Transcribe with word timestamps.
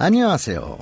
안녕하세요. 0.00 0.78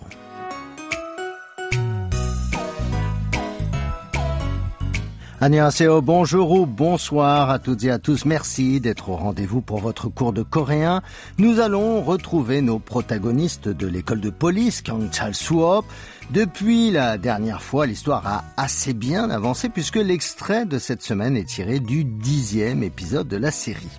Annyeonghaseyo, 5.44 6.00
bonjour 6.00 6.52
ou 6.52 6.64
bonsoir 6.64 7.50
à 7.50 7.58
toutes 7.58 7.84
et 7.84 7.90
à 7.90 7.98
tous. 7.98 8.24
Merci 8.24 8.80
d'être 8.80 9.10
au 9.10 9.16
rendez-vous 9.16 9.60
pour 9.60 9.78
votre 9.78 10.08
cours 10.08 10.32
de 10.32 10.42
coréen. 10.42 11.02
Nous 11.36 11.60
allons 11.60 12.00
retrouver 12.00 12.62
nos 12.62 12.78
protagonistes 12.78 13.68
de 13.68 13.86
l'école 13.86 14.22
de 14.22 14.30
police, 14.30 14.80
Kang 14.80 15.06
Chal 15.12 15.34
Suop. 15.34 15.84
depuis 16.31 16.91
la 16.91 17.17
dernière 17.17 17.63
fois, 17.63 17.87
l'histoire 17.87 18.27
a 18.27 18.43
assez 18.55 18.93
bien 18.93 19.31
avancé 19.31 19.67
puisque 19.67 19.95
l'extrait 19.95 20.67
de 20.67 20.77
cette 20.77 21.01
semaine 21.01 21.35
est 21.35 21.45
tiré 21.45 21.79
du 21.79 22.03
dixième 22.03 22.83
épisode 22.83 23.27
de 23.27 23.37
la 23.37 23.49
série. 23.49 23.89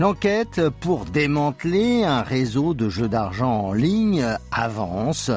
L'enquête 0.00 0.60
pour 0.80 1.04
démanteler 1.04 2.02
un 2.02 2.22
réseau 2.22 2.74
de 2.74 2.88
jeux 2.88 3.08
d'argent 3.08 3.60
en 3.60 3.72
ligne 3.72 4.26
avance, 4.50 5.30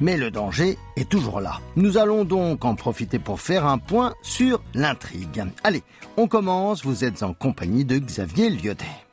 mais 0.00 0.16
le 0.16 0.32
danger 0.32 0.78
est 0.96 1.08
toujours 1.08 1.40
là. 1.40 1.60
Nous 1.76 1.96
allons 1.96 2.24
donc 2.24 2.64
en 2.64 2.74
profiter 2.74 3.20
pour 3.20 3.40
faire 3.40 3.64
un 3.64 3.78
point 3.78 4.14
sur 4.22 4.60
l'intrigue. 4.74 5.44
Allez, 5.62 5.84
on 6.16 6.26
commence, 6.26 6.84
vous 6.84 7.04
êtes 7.04 7.22
en 7.22 7.34
compagnie 7.34 7.84
de 7.84 7.98
Xavier 7.98 8.50
Lyotet. 8.50 9.03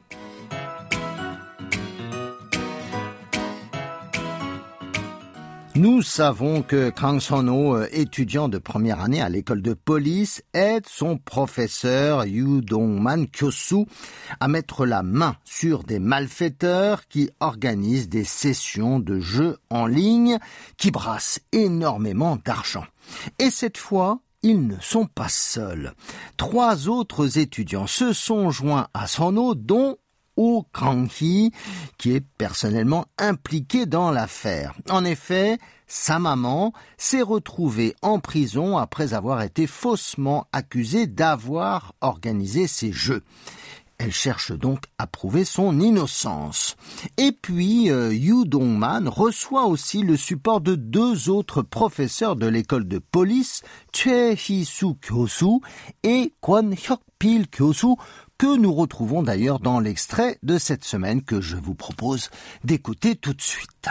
Nous 5.76 6.02
savons 6.02 6.64
que 6.64 6.90
Kang 6.90 7.22
Sono, 7.22 7.78
euh, 7.78 7.88
étudiant 7.94 8.50
de 8.50 8.58
première 8.58 9.00
année 9.00 9.22
à 9.22 9.30
l'école 9.30 9.62
de 9.62 9.74
police, 9.74 10.44
aide 10.54 10.86
son 10.86 11.18
professeur 11.18 12.26
Yu 12.26 12.60
Dongman 12.62 13.26
Kyosu 13.28 13.86
à 14.42 14.50
mettre 14.50 14.86
la 14.86 15.02
main 15.02 15.38
sur 15.46 15.84
des 15.84 16.00
malfaiteurs 16.00 17.08
qui 17.08 17.30
organisent 17.40 18.10
des 18.10 18.26
sessions 18.26 19.00
de 19.00 19.22
jeux 19.22 19.60
en 19.70 19.86
ligne 19.86 20.40
qui 20.76 20.92
brassent 20.92 21.40
énormément 21.54 22.38
d'argent. 22.44 22.86
Et 23.40 23.50
cette 23.50 23.78
fois, 23.78 24.20
ils 24.44 24.68
ne 24.68 24.80
sont 24.82 25.06
pas 25.06 25.30
seuls. 25.30 25.94
Trois 26.36 26.90
autres 26.90 27.38
étudiants 27.38 27.88
se 27.88 28.12
sont 28.12 28.52
joints 28.52 28.88
à 28.94 29.08
Sono, 29.08 29.56
dont 29.56 29.98
Oh 30.38 30.66
Kang-hee, 30.74 31.52
qui 31.98 32.14
est 32.14 32.26
personnellement 32.38 33.06
impliqué 33.18 33.86
dans 33.86 34.12
l'affaire. 34.12 34.74
En 34.90 35.04
effet, 35.04 35.58
sa 35.88 36.20
maman 36.20 36.74
s'est 36.98 37.22
retrouvée 37.22 37.96
en 38.02 38.20
prison 38.20 38.78
après 38.78 39.14
avoir 39.14 39.42
été 39.42 39.68
faussement 39.68 40.48
accusée 40.54 41.06
d'avoir 41.06 41.94
organisé 42.02 42.68
ces 42.68 42.92
jeux. 42.92 43.24
Elle 44.04 44.12
cherche 44.12 44.52
donc 44.52 44.86
à 44.98 45.06
prouver 45.06 45.46
son 45.46 45.80
innocence. 45.80 46.76
Et 47.18 47.32
puis, 47.32 47.92
euh, 47.92 48.12
Yu 48.12 48.46
Dongman 48.48 49.08
reçoit 49.08 49.66
aussi 49.66 50.02
le 50.02 50.18
support 50.18 50.60
de 50.60 50.74
deux 50.74 51.30
autres 51.30 51.62
professeurs 51.62 52.36
de 52.36 52.48
l'école 52.48 52.88
de 52.88 52.98
police, 52.98 53.62
Choi 53.94 54.32
Hee-soo 54.34 54.98
Kyosu 55.08 55.60
et 56.02 56.34
Kwon 56.42 56.72
Hyuk-pil 56.72 57.46
Kyosu, 57.48 57.96
que 58.42 58.58
nous 58.58 58.74
retrouvons 58.74 59.22
d'ailleurs 59.22 59.60
dans 59.60 59.80
l'extrait 59.80 60.40
de 60.42 60.58
cette 60.58 60.84
semaine 60.84 61.22
que 61.22 61.42
je 61.42 61.58
vous 61.58 61.76
propose 61.76 62.32
d'écouter 62.64 63.16
tout 63.16 63.36
de 63.36 63.42
suite. 63.42 63.88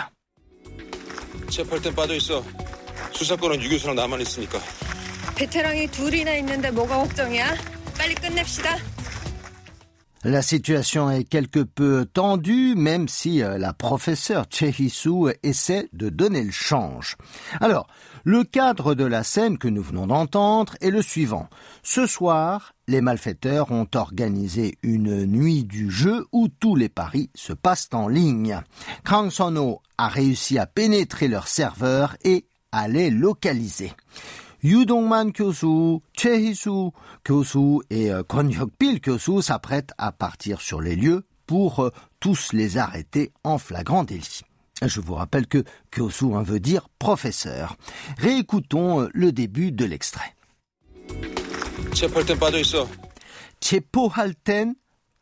La 10.23 10.43
situation 10.43 11.11
est 11.11 11.25
quelque 11.25 11.61
peu 11.61 12.05
tendue, 12.05 12.75
même 12.77 13.09
si 13.09 13.43
euh, 13.43 13.57
la 13.57 13.73
professeure 13.73 14.45
Chehisu 14.51 15.31
essaie 15.43 15.89
de 15.95 16.11
donner 16.11 16.45
le 16.45 16.51
change. 16.51 17.17
Alors, 17.59 17.87
le 18.25 18.45
cadre 18.45 18.95
de 18.95 19.05
la 19.05 19.25
scène 19.25 19.57
que 19.57 19.67
nous 19.67 19.83
venons 19.83 20.07
d'entendre 20.07 20.77
est 20.83 20.91
le 20.91 21.01
suivant. 21.01 21.49
Ce 21.83 22.07
soir, 22.07 22.75
les 22.87 23.01
malfaiteurs 23.01 23.71
ont 23.71 23.89
organisé 23.95 24.77
une 24.83 25.25
nuit 25.25 25.65
du 25.65 25.91
jeu 25.91 26.27
où 26.33 26.49
tous 26.49 26.77
les 26.77 26.91
paris 26.91 27.31
se 27.35 27.55
passent 27.55 27.89
en 27.93 28.07
ligne. 28.07 28.61
Kang 29.05 29.31
Sono 29.31 29.81
a 29.97 30.09
réussi 30.09 30.59
à 30.59 30.67
pénétrer 30.67 31.29
leur 31.29 31.49
serveur 31.49 32.15
et 32.25 32.45
à 32.73 32.89
les 32.89 33.09
localiser. 33.09 33.93
Yudongman 34.64 35.32
Kyosu, 35.32 36.02
Chehisu 36.18 36.92
Kyosu 37.24 37.82
et 37.90 38.12
euh, 38.12 38.24
Kwon 38.24 38.50
Hyuk-pil 38.50 39.00
Kyosu 39.00 39.42
s'apprêtent 39.42 39.94
à 39.98 40.12
partir 40.12 40.62
sur 40.62 40.82
les 40.82 40.96
lieux 40.96 41.26
pour 41.46 41.82
euh, 41.82 41.92
tous 42.20 42.54
les 42.54 42.78
arrêter 42.78 43.32
en 43.44 43.58
flagrant 43.58 44.04
délit. 44.04 44.42
Je 44.82 45.00
vous 45.00 45.14
rappelle 45.16 45.48
que 45.48 45.64
Kyosu 45.96 46.34
hein, 46.34 46.44
veut 46.44 46.60
dire 46.60 46.90
professeur. 47.00 47.78
Réécoutons 48.18 49.02
euh, 49.02 49.10
le 49.14 49.32
début 49.32 49.72
de 49.72 49.86
l'extrait. 49.86 50.36
취업할 51.96 52.26
땐 52.26 52.38
빠져 52.38 52.60
있어. 52.60 52.88
체포할 53.62 54.34
땐 54.34 54.76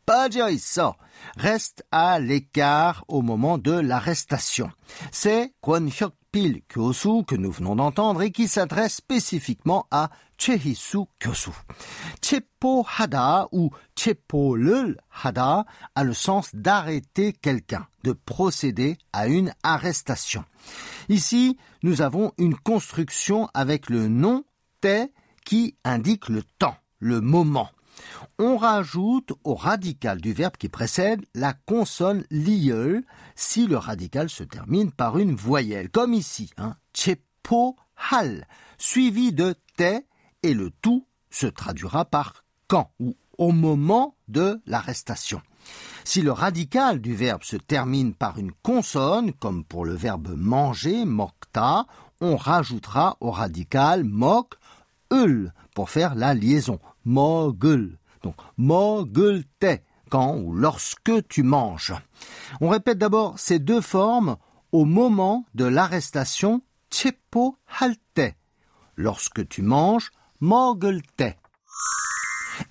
빠져 0.04 0.50
있어. 0.50 0.96
Reste 1.36 1.84
à 1.92 2.18
l'écart 2.18 3.04
au 3.08 3.22
moment 3.22 3.58
de 3.58 3.72
l'arrestation. 3.72 4.70
C'est 5.12 5.52
Kwon 5.60 5.88
Pil 6.31 6.61
Kyosu 6.71 7.23
que 7.23 7.35
nous 7.35 7.51
venons 7.51 7.75
d'entendre 7.75 8.21
et 8.21 8.31
qui 8.31 8.47
s'adresse 8.47 8.95
spécifiquement 8.95 9.87
à 9.89 10.09
Chehisu 10.37 11.05
Kyosu. 11.19 11.51
Chepo 12.23 12.85
Hada 12.97 13.47
ou 13.51 13.71
Chepo 13.97 14.55
Lul 14.55 14.97
Hada 15.23 15.65
a 15.95 16.03
le 16.03 16.13
sens 16.13 16.53
d'arrêter 16.53 17.33
quelqu'un, 17.33 17.87
de 18.03 18.13
procéder 18.13 18.97
à 19.11 19.27
une 19.27 19.53
arrestation. 19.63 20.43
Ici, 21.09 21.57
nous 21.83 22.01
avons 22.01 22.31
une 22.37 22.55
construction 22.55 23.49
avec 23.53 23.89
le 23.89 24.07
nom 24.07 24.43
Te 24.81 25.07
qui 25.45 25.75
indique 25.83 26.29
le 26.29 26.43
temps, 26.43 26.77
le 26.99 27.21
moment. 27.21 27.69
On 28.37 28.57
rajoute 28.57 29.33
au 29.43 29.55
radical 29.55 30.21
du 30.21 30.33
verbe 30.33 30.57
qui 30.57 30.69
précède 30.69 31.25
la 31.33 31.53
consonne 31.53 32.23
lieu 32.29 33.03
si 33.35 33.67
le 33.67 33.77
radical 33.77 34.29
se 34.29 34.43
termine 34.43 34.91
par 34.91 35.17
une 35.17 35.35
voyelle, 35.35 35.89
comme 35.89 36.13
ici, 36.13 36.49
hein, 36.57 36.75
hal, 38.11 38.47
suivi 38.77 39.33
de 39.33 39.55
te 39.77 40.01
et 40.43 40.53
le 40.53 40.71
tout 40.81 41.05
se 41.29 41.47
traduira 41.47 42.05
par 42.05 42.43
quand 42.67 42.91
ou 42.99 43.15
au 43.37 43.51
moment 43.51 44.15
de 44.27 44.61
l'arrestation. 44.65 45.41
Si 46.03 46.21
le 46.21 46.31
radical 46.31 46.99
du 46.99 47.15
verbe 47.15 47.43
se 47.43 47.55
termine 47.55 48.13
par 48.13 48.37
une 48.37 48.51
consonne, 48.51 49.33
comme 49.33 49.63
pour 49.63 49.85
le 49.85 49.93
verbe 49.93 50.33
manger, 50.35 51.05
mokta, 51.05 51.85
on 52.21 52.35
rajoutera 52.35 53.17
au 53.21 53.31
radical 53.31 54.03
mok 54.03 54.55
ul 55.11 55.53
pour 55.73 55.89
faire 55.89 56.15
la 56.15 56.33
liaison. 56.33 56.79
Mogul. 57.09 57.97
Donc, 58.21 58.35
mogulte, 58.57 59.65
quand 60.11 60.37
ou 60.37 60.53
lorsque 60.53 61.27
tu 61.27 61.41
manges. 61.41 61.95
On 62.61 62.69
répète 62.69 62.99
d'abord 62.99 63.39
ces 63.39 63.57
deux 63.57 63.81
formes 63.81 64.37
au 64.71 64.85
moment 64.85 65.45
de 65.55 65.65
l'arrestation 65.65 66.61
chepo 66.93 67.57
halte. 67.79 68.35
Lorsque 68.95 69.47
tu 69.47 69.63
manges, 69.63 70.11
mogulte. 70.39 71.23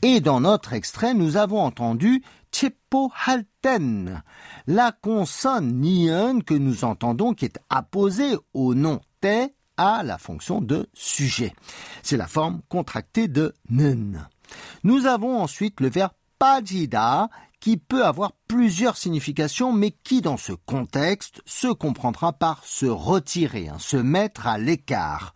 Et 0.03 0.21
dans 0.21 0.41
notre 0.41 0.73
extrait, 0.73 1.15
nous 1.15 1.37
avons 1.37 1.61
entendu 1.61 2.23
chepo 2.53 3.11
halten, 3.27 4.23
la 4.67 4.93
consonne 4.93 5.81
nion 5.81 6.41
que 6.41 6.55
nous 6.55 6.85
entendons 6.85 7.35
qui 7.35 7.47
est 7.47 7.59
apposée 7.71 8.37
au 8.55 8.75
nom 8.75 9.01
te 9.21 9.49
à 9.79 10.03
la 10.03 10.19
fonction 10.19 10.61
de 10.61 10.89
sujet. 10.93 11.55
C'est 12.03 12.17
la 12.17 12.27
forme 12.27 12.61
contractée 12.69 13.29
de 13.29 13.55
nun. 13.71 14.29
Nous 14.85 15.07
avons 15.07 15.41
ensuite 15.41 15.81
le 15.81 15.89
verbe 15.89 16.13
pajida 16.39 17.31
qui 17.61 17.77
peut 17.77 18.05
avoir 18.05 18.33
plusieurs 18.47 18.97
significations 18.97 19.73
mais 19.73 19.91
qui 19.91 20.21
dans 20.21 20.37
ce 20.37 20.53
contexte 20.53 21.43
se 21.45 21.69
comprendra 21.69 22.33
par 22.33 22.65
se 22.65 22.87
retirer, 22.87 23.69
hein, 23.69 23.79
se 23.79 23.97
mettre 23.97 24.47
à 24.47 24.59
l'écart. 24.59 25.35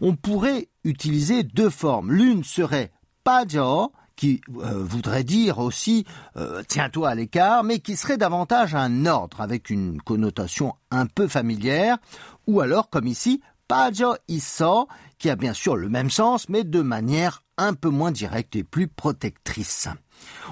On 0.00 0.16
pourrait 0.16 0.68
utiliser 0.84 1.42
deux 1.42 1.70
formes. 1.70 2.12
L'une 2.12 2.44
serait 2.44 2.92
pajo 3.24 3.92
qui 4.16 4.40
euh, 4.58 4.84
voudrait 4.84 5.24
dire 5.24 5.58
aussi 5.58 6.04
euh, 6.36 6.62
tiens-toi 6.68 7.10
à 7.10 7.14
l'écart, 7.14 7.64
mais 7.64 7.78
qui 7.78 7.96
serait 7.96 8.18
davantage 8.18 8.74
un 8.74 9.06
ordre 9.06 9.40
avec 9.40 9.70
une 9.70 10.00
connotation 10.00 10.74
un 10.90 11.06
peu 11.06 11.28
familière, 11.28 11.98
ou 12.46 12.60
alors 12.60 12.90
comme 12.90 13.06
ici 13.06 13.40
Paggio 13.72 14.16
Isso, 14.28 14.86
qui 15.16 15.30
a 15.30 15.34
bien 15.34 15.54
sûr 15.54 15.76
le 15.76 15.88
même 15.88 16.10
sens, 16.10 16.50
mais 16.50 16.62
de 16.62 16.82
manière 16.82 17.42
un 17.56 17.72
peu 17.72 17.88
moins 17.88 18.10
directe 18.10 18.54
et 18.54 18.64
plus 18.64 18.86
protectrice. 18.86 19.88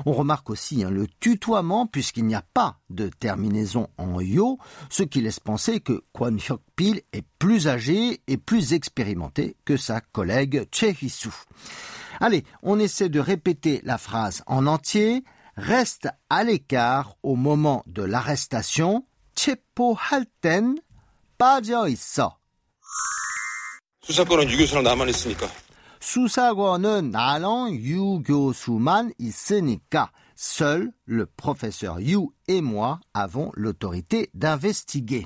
On 0.06 0.12
remarque 0.14 0.48
aussi 0.48 0.82
hein, 0.82 0.90
le 0.90 1.06
tutoiement 1.06 1.86
puisqu'il 1.86 2.24
n'y 2.24 2.34
a 2.34 2.42
pas 2.54 2.78
de 2.88 3.08
terminaison 3.08 3.88
en 3.98 4.22
yo, 4.22 4.58
ce 4.88 5.02
qui 5.02 5.20
laisse 5.20 5.38
penser 5.38 5.80
que 5.80 6.02
Kwan 6.14 6.38
Hyuk 6.38 6.62
Pil 6.76 7.02
est 7.12 7.26
plus 7.38 7.68
âgé 7.68 8.22
et 8.26 8.38
plus 8.38 8.72
expérimenté 8.72 9.54
que 9.66 9.76
sa 9.76 10.00
collègue 10.00 10.66
Chehisu. 10.72 11.28
Allez, 12.20 12.42
on 12.62 12.78
essaie 12.78 13.10
de 13.10 13.20
répéter 13.20 13.82
la 13.84 13.98
phrase 13.98 14.42
en 14.46 14.66
entier. 14.66 15.24
Reste 15.58 16.08
à 16.30 16.42
l'écart 16.42 17.16
au 17.22 17.36
moment 17.36 17.82
de 17.86 18.02
l'arrestation. 18.02 19.04
Chepo 19.36 19.98
halten, 20.10 20.76
paja 21.36 21.86
수사권은 24.09 24.51
유 24.51 24.57
교수랑 24.57 24.83
나만 24.83 25.09
있으니까. 25.09 25.47
수사권은 25.99 27.09
나랑 27.09 27.73
유 27.75 28.21
교수만 28.23 29.11
있으니까 29.17 30.11
seul 30.35 30.91
le 31.05 31.25
professeur 31.25 31.99
Yu 31.99 32.29
et 32.47 32.61
moi 32.61 32.99
avons 33.13 33.51
l'autorité 33.55 34.29
d'investiguer. 34.33 35.25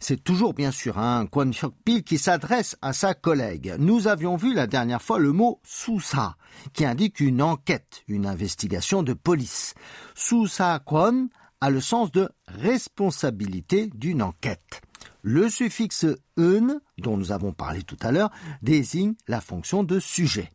C'est 0.00 0.24
toujours 0.24 0.54
bien 0.54 0.70
sûr 0.70 0.98
un 0.98 1.26
Kwon 1.26 1.50
Hyuk-pil 1.52 2.02
qui 2.02 2.18
s'adresse 2.18 2.76
à 2.80 2.92
sa 2.92 3.14
collègue. 3.14 3.76
Nous 3.78 4.08
avions 4.08 4.36
vu 4.36 4.54
la 4.54 4.66
dernière 4.66 5.02
fois 5.02 5.18
le 5.18 5.32
mot 5.32 5.60
susa 5.62 6.36
qui 6.72 6.84
indique 6.86 7.20
une 7.20 7.42
enquête, 7.42 8.02
une 8.08 8.26
investigation 8.26 9.02
de 9.02 9.12
police. 9.12 9.74
Susa 10.14 10.80
Kwon 10.84 11.28
a 11.60 11.70
le 11.70 11.80
sens 11.80 12.10
de 12.10 12.30
responsabilité 12.48 13.88
d'une 13.94 14.22
enquête. 14.22 14.80
Le 15.27 15.49
suffixe 15.49 16.05
un, 16.37 16.79
dont 16.99 17.17
nous 17.17 17.31
avons 17.31 17.51
parlé 17.51 17.81
tout 17.81 17.97
à 18.01 18.11
l'heure, 18.11 18.29
désigne 18.61 19.15
la 19.27 19.41
fonction 19.41 19.83
de 19.83 19.99
sujet. 19.99 20.51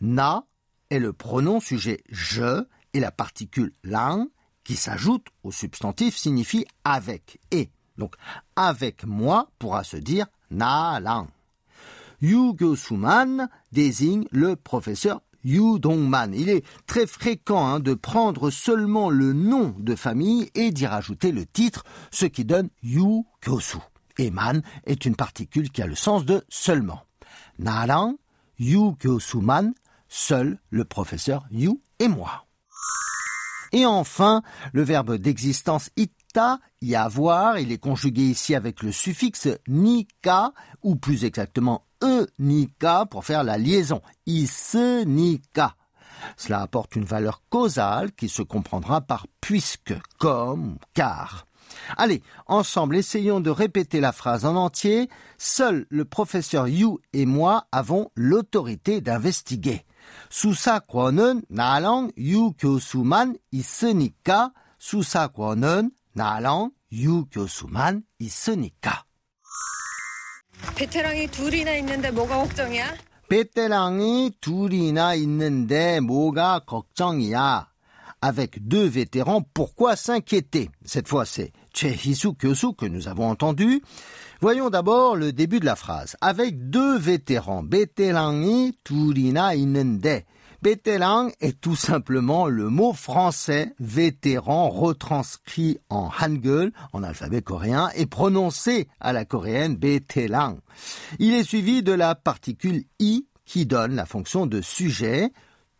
Na 0.00 0.44
est 0.90 0.98
le 0.98 1.12
pronom 1.12 1.60
sujet 1.60 2.02
je 2.08 2.64
et 2.94 2.98
la 2.98 3.12
particule 3.12 3.72
lang 3.84 4.26
qui 4.64 4.74
s'ajoute 4.74 5.28
au 5.44 5.52
substantif 5.52 6.16
signifie 6.16 6.66
avec 6.82 7.38
et. 7.52 7.70
Donc 7.96 8.16
avec 8.56 9.04
moi 9.04 9.52
pourra 9.60 9.84
se 9.84 9.96
dire 9.96 10.26
na 10.50 10.98
lang. 10.98 11.28
Yu 12.20 12.54
Gyosuman 12.58 13.48
désigne 13.70 14.26
le 14.32 14.56
professeur 14.56 15.22
Yu 15.44 15.78
Dongman. 15.78 16.34
Il 16.34 16.48
est 16.48 16.66
très 16.88 17.06
fréquent 17.06 17.64
hein, 17.64 17.78
de 17.78 17.94
prendre 17.94 18.50
seulement 18.50 19.10
le 19.10 19.32
nom 19.32 19.76
de 19.78 19.94
famille 19.94 20.50
et 20.56 20.72
d'y 20.72 20.88
rajouter 20.88 21.30
le 21.30 21.46
titre, 21.46 21.84
ce 22.10 22.26
qui 22.26 22.44
donne 22.44 22.68
Yu 22.82 23.22
Gyosu. 23.46 23.78
Et 24.18 24.30
man 24.30 24.62
est 24.84 25.04
une 25.04 25.16
particule 25.16 25.70
qui 25.70 25.80
a 25.82 25.86
le 25.86 25.94
sens 25.94 26.24
de 26.24 26.44
seulement. 26.48 27.02
Nalang, 27.58 28.16
Yu 28.58 28.92
Gyosuman, 29.00 29.72
seul 30.08 30.58
le 30.70 30.84
professeur 30.84 31.46
Yu 31.50 31.80
et 31.98 32.08
moi. 32.08 32.46
Et 33.72 33.86
enfin, 33.86 34.42
le 34.72 34.82
verbe 34.82 35.16
d'existence 35.16 35.90
ita, 35.96 36.58
y 36.80 36.94
avoir, 36.94 37.58
il 37.58 37.70
est 37.70 37.78
conjugué 37.78 38.22
ici 38.22 38.54
avec 38.54 38.82
le 38.82 38.92
suffixe 38.92 39.48
nika, 39.68 40.52
ou 40.82 40.96
plus 40.96 41.24
exactement 41.24 41.84
e 42.02 42.26
nika 42.38 43.06
pour 43.06 43.24
faire 43.24 43.44
la 43.44 43.58
liaison. 43.58 44.00
Ise 44.26 45.04
nika. 45.06 45.74
Cela 46.36 46.62
apporte 46.62 46.96
une 46.96 47.04
valeur 47.04 47.42
causale 47.48 48.12
qui 48.12 48.28
se 48.28 48.42
comprendra 48.42 49.00
par 49.00 49.26
puisque, 49.40 49.94
comme, 50.18 50.78
car. 50.94 51.47
Allez, 51.97 52.21
ensemble, 52.47 52.95
essayons 52.95 53.39
de 53.39 53.49
répéter 53.49 53.99
la 53.99 54.11
phrase 54.11 54.45
en 54.45 54.55
entier. 54.55 55.09
Seul 55.37 55.85
le 55.89 56.05
professeur 56.05 56.67
Yu 56.67 56.97
et 57.13 57.25
moi 57.25 57.67
avons 57.71 58.09
l'autorité 58.15 59.01
d'investiguer. 59.01 59.85
수사권은 60.29 61.43
나랑 61.49 62.11
유 62.17 62.51
교수만 62.57 63.37
있으니까 63.51 64.51
수사권은 64.79 65.91
나랑 66.13 66.71
유 66.93 67.25
교수만 67.25 68.03
있으니까. 68.19 69.05
베테랑이 70.75 71.27
둘이나 71.27 71.75
있는데 71.77 72.11
뭐가 72.11 72.37
걱정이야? 72.37 72.95
베테랑이 73.29 74.33
둘이나 74.41 75.15
있는데 75.15 75.99
뭐가 75.99 76.59
걱정이야? 76.59 77.67
avec 78.22 78.66
deux 78.66 78.86
vétérans, 78.86 79.42
pourquoi 79.54 79.96
s'inquiéter? 79.96 80.70
Cette 80.84 81.08
fois, 81.08 81.24
c'est 81.24 81.52
Chehisu 81.74 82.34
Kyosu 82.34 82.74
que 82.74 82.86
nous 82.86 83.08
avons 83.08 83.28
entendu. 83.28 83.82
Voyons 84.40 84.70
d'abord 84.70 85.16
le 85.16 85.32
début 85.32 85.60
de 85.60 85.64
la 85.64 85.76
phrase. 85.76 86.16
Avec 86.20 86.70
deux 86.70 86.98
vétérans, 86.98 87.62
Betelangi 87.62 88.76
Turina 88.84 89.54
Inende. 89.54 90.22
Betelang 90.60 91.30
est 91.40 91.60
tout 91.60 91.76
simplement 91.76 92.48
le 92.48 92.68
mot 92.68 92.92
français 92.92 93.74
vétéran 93.78 94.68
retranscrit 94.68 95.78
en 95.88 96.10
hangul, 96.20 96.72
en 96.92 97.04
alphabet 97.04 97.42
coréen, 97.42 97.90
et 97.94 98.06
prononcé 98.06 98.88
à 98.98 99.12
la 99.12 99.24
coréenne 99.24 99.76
Betelang. 99.76 100.58
Il 101.20 101.34
est 101.34 101.44
suivi 101.44 101.84
de 101.84 101.92
la 101.92 102.16
particule 102.16 102.82
i 102.98 103.26
qui 103.44 103.66
donne 103.66 103.94
la 103.94 104.04
fonction 104.04 104.46
de 104.46 104.60
sujet, 104.60 105.30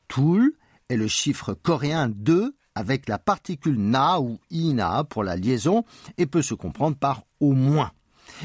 toul, 0.07 0.53
est 0.89 0.97
le 0.97 1.09
chiffre 1.09 1.55
coréen 1.55 2.09
2 2.09 2.55
avec 2.75 3.09
la 3.09 3.19
particule 3.19 3.79
na 3.79 4.21
ou 4.21 4.39
ina 4.51 5.05
pour 5.05 5.25
la 5.25 5.37
liaison 5.37 5.85
et 6.17 6.27
peut 6.27 6.43
se 6.43 6.55
comprendre 6.55 6.97
par 6.97 7.25
au 7.41 7.53
moins. 7.53 7.91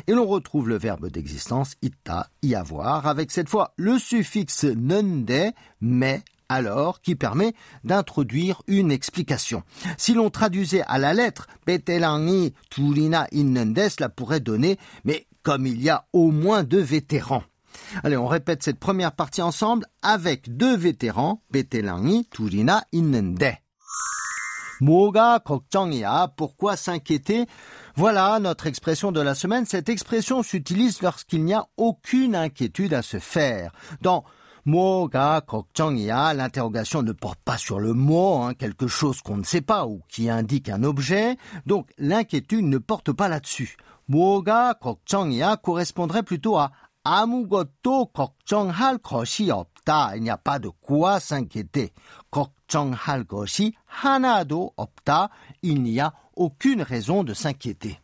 Et 0.07 0.13
l'on 0.13 0.25
retrouve 0.25 0.69
le 0.69 0.77
verbe 0.77 1.09
d'existence 1.09 1.75
ita, 1.81 2.29
y 2.41 2.55
avoir, 2.55 3.05
avec 3.05 3.31
cette 3.31 3.49
fois 3.49 3.73
le 3.77 3.99
suffixe 3.99 4.63
nende, 4.63 5.51
mais 5.81 6.23
alors, 6.49 7.01
qui 7.01 7.15
permet 7.15 7.53
d'introduire 7.83 8.61
une 8.67 8.91
explication. 8.91 9.63
Si 9.97 10.13
l'on 10.13 10.29
traduisait 10.29 10.83
à 10.87 10.97
la 10.99 11.13
lettre 11.13 11.47
Betelangi 11.65 12.53
Turina 12.69 13.27
Innendes, 13.31 13.89
cela 13.89 14.09
pourrait 14.09 14.39
donner 14.39 14.77
mais 15.03 15.27
comme 15.41 15.65
il 15.65 15.81
y 15.81 15.89
a 15.89 16.05
au 16.13 16.31
moins 16.31 16.63
deux 16.63 16.81
vétérans. 16.81 17.43
Allez, 18.02 18.16
on 18.16 18.26
répète 18.26 18.62
cette 18.62 18.78
première 18.78 19.12
partie 19.12 19.42
ensemble 19.42 19.86
avec 20.02 20.56
deux 20.56 20.76
vétérans, 20.76 21.42
Betelangi 21.50 22.26
Turina 22.30 22.84
Innende. 22.92 23.56
Moga 24.80 25.40
걱정이야, 25.44 26.28
pourquoi 26.36 26.76
s'inquiéter 26.76 27.46
Voilà 27.96 28.38
notre 28.38 28.68
expression 28.68 29.10
de 29.10 29.20
la 29.20 29.34
semaine. 29.34 29.66
Cette 29.66 29.88
expression 29.88 30.44
s'utilise 30.44 31.02
lorsqu'il 31.02 31.44
n'y 31.44 31.54
a 31.54 31.66
aucune 31.76 32.36
inquiétude 32.36 32.94
à 32.94 33.02
se 33.02 33.18
faire. 33.18 33.72
Dans 34.02 34.24
Moga 34.66 35.40
걱정이야, 35.40 36.34
l'interrogation 36.34 37.02
ne 37.02 37.12
porte 37.12 37.40
pas 37.44 37.58
sur 37.58 37.80
le 37.80 37.92
mot, 37.94 38.42
hein, 38.42 38.54
quelque 38.54 38.86
chose 38.86 39.20
qu'on 39.22 39.38
ne 39.38 39.44
sait 39.44 39.62
pas 39.62 39.86
ou 39.86 40.02
qui 40.08 40.28
indique 40.28 40.68
un 40.68 40.84
objet, 40.84 41.38
donc 41.66 41.90
l'inquiétude 41.98 42.66
ne 42.66 42.78
porte 42.78 43.12
pas 43.12 43.28
là-dessus. 43.28 43.76
Moga 44.08 44.74
걱정이야 44.80 45.56
correspondrait 45.56 46.22
plutôt 46.22 46.56
à 46.56 46.70
아무것도 47.04 48.06
걱정할 48.12 48.98
것이 48.98 49.50
없다. 49.50 50.14
Il 50.16 50.22
n'y 50.22 50.30
a 50.30 50.36
pas 50.36 50.58
de 50.58 50.70
quoi 50.82 51.18
s'inquiéter. 51.18 51.90
걱정할 52.30 53.24
것이 53.24 53.72
하나도 53.86 54.72
없다. 54.76 55.30
Il 55.62 55.82
n'y 55.82 56.00
a 56.00 56.12
aucune 56.36 56.82
raison 56.82 57.24
de 57.24 57.32
s'inquiéter. 57.32 57.98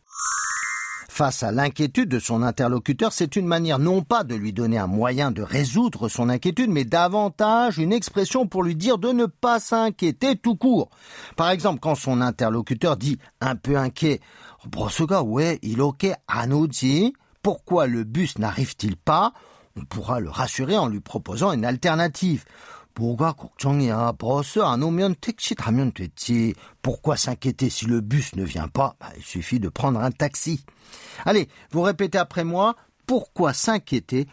Face 1.15 1.43
à 1.43 1.51
l'inquiétude 1.53 2.09
de 2.09 2.19
son 2.19 2.43
interlocuteur, 2.43 3.13
c'est 3.13 3.37
une 3.37 3.45
manière 3.45 3.79
non 3.79 4.01
pas 4.01 4.25
de 4.25 4.35
lui 4.35 4.51
donner 4.51 4.77
un 4.77 4.87
moyen 4.87 5.31
de 5.31 5.41
résoudre 5.41 6.09
son 6.09 6.27
inquiétude, 6.27 6.69
mais 6.69 6.83
davantage 6.83 7.77
une 7.77 7.93
expression 7.93 8.47
pour 8.47 8.63
lui 8.63 8.75
dire 8.75 8.97
de 8.97 9.13
ne 9.13 9.25
pas 9.25 9.61
s'inquiéter 9.61 10.35
tout 10.35 10.57
court. 10.57 10.89
Par 11.37 11.51
exemple, 11.51 11.79
quand 11.79 11.95
son 11.95 12.19
interlocuteur 12.19 12.97
dit 12.97 13.17
un 13.39 13.55
peu 13.55 13.77
inquiet, 13.77 14.19
Brosoga, 14.67 15.21
ouais, 15.21 15.59
il 15.61 15.81
ok, 15.81 16.07
anoji, 16.27 17.13
pourquoi 17.42 17.86
le 17.86 18.04
bus 18.04 18.38
n'arrive-t-il 18.38 18.96
pas, 18.96 19.32
on 19.76 19.84
pourra 19.84 20.20
le 20.20 20.30
rassurer 20.30 20.76
en 20.76 20.88
lui 20.88 21.00
proposant 21.00 21.52
une 21.52 21.64
alternative. 21.64 22.44
Pourquoi 26.82 27.16
s'inquiéter 27.16 27.70
si 27.70 27.86
le 27.86 28.00
bus 28.00 28.34
ne 28.34 28.44
vient 28.44 28.68
pas? 28.68 28.96
Bah, 29.00 29.06
il 29.16 29.22
suffit 29.22 29.60
de 29.60 29.68
prendre 29.68 30.00
un 30.00 30.10
taxi. 30.10 30.64
Allez, 31.24 31.48
vous 31.70 31.82
répétez 31.82 32.18
après 32.18 32.44
moi. 32.44 32.76
Pourquoi 33.06 33.54
s'inquiéter? 33.54 34.28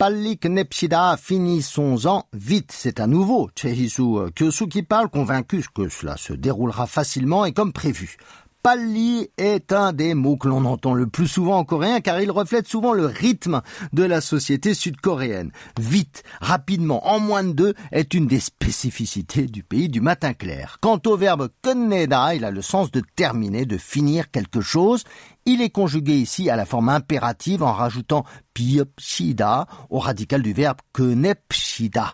pallik 0.00 0.46
nepsida, 0.46 1.18
finissons-en 1.18 2.24
vite. 2.32 2.72
C'est 2.72 3.00
à 3.00 3.06
nouveau 3.06 3.50
Chehisu 3.54 4.30
Kyosu 4.34 4.66
qui 4.66 4.82
parle, 4.82 5.10
convaincu 5.10 5.62
que 5.74 5.90
cela 5.90 6.16
se 6.16 6.32
déroulera 6.32 6.86
facilement 6.86 7.44
et 7.44 7.52
comme 7.52 7.74
prévu. 7.74 8.16
Pali 8.62 9.30
est 9.38 9.72
un 9.72 9.94
des 9.94 10.12
mots 10.12 10.36
que 10.36 10.46
l'on 10.46 10.66
entend 10.66 10.92
le 10.92 11.06
plus 11.06 11.28
souvent 11.28 11.56
en 11.56 11.64
coréen 11.64 12.00
car 12.00 12.20
il 12.20 12.30
reflète 12.30 12.68
souvent 12.68 12.92
le 12.92 13.06
rythme 13.06 13.62
de 13.94 14.02
la 14.02 14.20
société 14.20 14.74
sud-coréenne. 14.74 15.50
Vite, 15.78 16.22
rapidement, 16.42 17.08
en 17.08 17.20
moins 17.20 17.42
de 17.42 17.52
deux 17.52 17.74
est 17.90 18.12
une 18.12 18.26
des 18.26 18.38
spécificités 18.38 19.46
du 19.46 19.62
pays 19.62 19.88
du 19.88 20.02
matin 20.02 20.34
clair. 20.34 20.76
Quant 20.82 21.00
au 21.06 21.16
verbe 21.16 21.48
konneda, 21.62 22.34
il 22.34 22.44
a 22.44 22.50
le 22.50 22.60
sens 22.60 22.90
de 22.90 23.02
terminer, 23.16 23.64
de 23.64 23.78
finir 23.78 24.30
quelque 24.30 24.60
chose. 24.60 25.04
Il 25.46 25.62
est 25.62 25.70
conjugué 25.70 26.18
ici 26.18 26.50
à 26.50 26.56
la 26.56 26.66
forme 26.66 26.90
impérative 26.90 27.62
en 27.62 27.72
rajoutant 27.72 28.26
piopshida 28.52 29.68
au 29.88 29.98
radical 29.98 30.42
du 30.42 30.52
verbe 30.52 30.80
knepshida. 30.92 32.12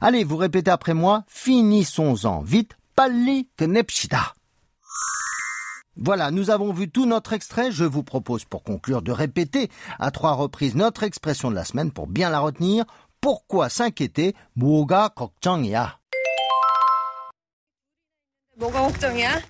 Allez, 0.00 0.24
vous 0.24 0.38
répétez 0.38 0.72
après 0.72 0.94
moi, 0.94 1.22
finissons-en 1.28 2.42
vite, 2.42 2.72
pali 2.96 3.48
knepshida. 3.60 4.34
Voilà, 5.95 6.31
nous 6.31 6.49
avons 6.49 6.71
vu 6.71 6.89
tout 6.89 7.05
notre 7.05 7.33
extrait. 7.33 7.71
Je 7.71 7.83
vous 7.83 8.03
propose 8.03 8.45
pour 8.45 8.63
conclure 8.63 9.01
de 9.01 9.11
répéter 9.11 9.69
à 9.99 10.11
trois 10.11 10.33
reprises 10.33 10.75
notre 10.75 11.03
expression 11.03 11.49
de 11.51 11.55
la 11.55 11.65
semaine 11.65 11.91
pour 11.91 12.07
bien 12.07 12.29
la 12.29 12.39
retenir. 12.39 12.85
Pourquoi 13.21 13.67
s'inquiéter? 13.69 14.33
뭐가 14.55 15.09
걱정이야? 15.09 15.99
뭐가 18.55 18.81
걱정이야? 18.83 19.41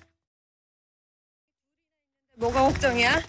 뭐가 2.36 2.62
걱정이야? 2.62 3.22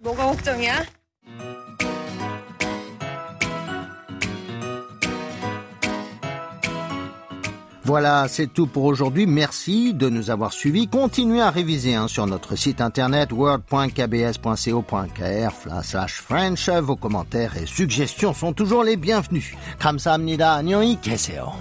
뭐가 0.00 0.26
걱정이야? 0.26 0.84
Voilà, 7.90 8.26
c'est 8.28 8.48
tout 8.48 8.66
pour 8.66 8.84
aujourd'hui. 8.84 9.26
Merci 9.26 9.94
de 9.94 10.08
nous 10.08 10.30
avoir 10.30 10.52
suivis. 10.52 10.88
Continuez 10.88 11.40
à 11.40 11.50
réviser 11.50 11.94
hein, 11.94 12.08
sur 12.08 12.26
notre 12.26 12.56
site 12.56 12.80
internet 12.80 13.30
word.kbs.co.kr 13.32 13.82
slash 15.84 16.20
French. 16.20 16.68
Vos 16.68 16.96
commentaires 16.96 17.56
et 17.56 17.66
suggestions 17.66 18.34
sont 18.34 18.52
toujours 18.52 18.82
les 18.82 18.96
bienvenus. 18.96 19.54
감사합니다. 19.78 20.54
안녕히 20.54 20.98
계세요. 21.00 21.52